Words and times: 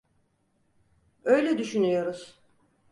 Öyle 1.23 1.57
düşünüyoruz. 1.57 2.39